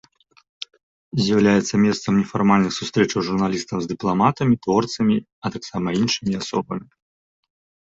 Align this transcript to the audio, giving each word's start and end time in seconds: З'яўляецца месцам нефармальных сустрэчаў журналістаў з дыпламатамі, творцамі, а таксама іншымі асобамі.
З'яўляецца 1.25 1.81
месцам 1.85 2.11
нефармальных 2.23 2.71
сустрэчаў 2.79 3.19
журналістаў 3.29 3.77
з 3.87 3.95
дыпламатамі, 3.95 4.61
творцамі, 4.67 5.15
а 5.45 5.57
таксама 5.57 5.89
іншымі 6.03 6.33
асобамі. 6.45 6.85